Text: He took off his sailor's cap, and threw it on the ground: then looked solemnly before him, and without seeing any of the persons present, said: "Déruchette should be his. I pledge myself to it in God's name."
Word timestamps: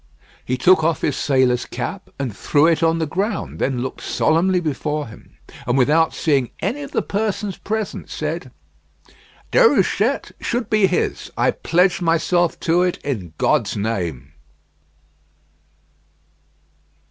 He 0.43 0.57
took 0.57 0.83
off 0.83 1.01
his 1.01 1.15
sailor's 1.15 1.63
cap, 1.67 2.09
and 2.17 2.35
threw 2.35 2.65
it 2.65 2.81
on 2.81 2.97
the 2.97 3.05
ground: 3.05 3.59
then 3.59 3.83
looked 3.83 4.01
solemnly 4.01 4.59
before 4.59 5.05
him, 5.05 5.37
and 5.67 5.77
without 5.77 6.11
seeing 6.11 6.49
any 6.59 6.81
of 6.81 6.89
the 6.91 7.03
persons 7.03 7.57
present, 7.59 8.09
said: 8.09 8.49
"Déruchette 9.51 10.31
should 10.41 10.71
be 10.71 10.87
his. 10.87 11.29
I 11.37 11.51
pledge 11.51 12.01
myself 12.01 12.59
to 12.61 12.81
it 12.81 12.97
in 13.03 13.33
God's 13.37 13.77
name." 13.77 14.33